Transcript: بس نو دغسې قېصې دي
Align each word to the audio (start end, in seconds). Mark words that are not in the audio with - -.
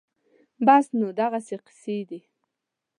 بس 0.65 0.85
نو 0.99 1.07
دغسې 1.19 1.55
قېصې 1.65 1.97
دي 2.09 2.19